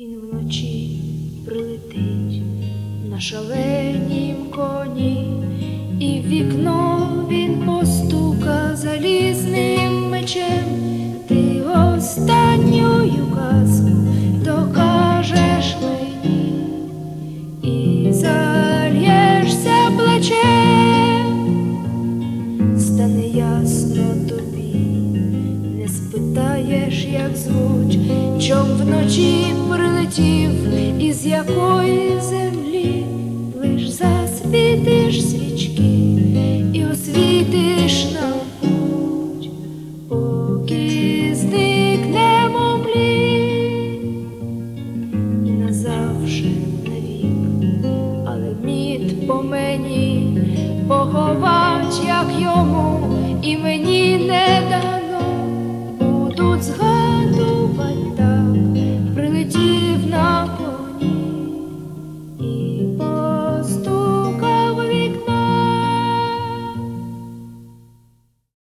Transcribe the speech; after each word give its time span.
Він 0.00 0.16
вночі 0.20 1.00
прилетить 1.46 2.42
на 3.10 3.20
шаленім 3.20 4.36
коні, 4.50 5.42
і 6.00 6.20
в 6.20 6.28
вікно 6.28 7.08
він 7.30 7.66
постука 7.66 8.76
залізним 8.76 10.10
мечем. 10.10 10.64
Ти 11.28 11.60
останню 11.62 13.10
казку 13.34 13.90
докажеш 14.44 15.76
мені 15.82 16.52
і 17.62 18.12
зальєшся 18.12 19.90
плачем, 19.96 21.28
стане 22.78 23.28
ясно 23.28 24.04
тобі, 24.28 24.74
не 25.78 25.88
спитаєш, 25.88 27.04
як 27.04 27.36
звуть, 27.36 27.98
чом 28.48 28.66
вночі 28.76 29.54
прилетів, 29.70 30.50
із 30.98 31.26
якої 31.26 32.20
землі 32.20 33.04
лиш 33.60 33.88
засвітиш 33.88 35.30
свічки 35.30 35.82
і 36.72 36.84
освітиш 36.92 38.06
нам 38.12 38.32
путь, 38.60 39.50
поки 40.08 41.34
зникнемо 41.34 42.78
млі 42.78 44.00
і 45.46 45.50
назавше 45.50 46.50
навік, 46.84 47.86
але 48.26 48.54
мід 48.64 49.26
по 49.26 49.42
мені 49.42 50.38
поховать, 50.88 52.00
як 52.06 52.26
йому. 52.40 53.14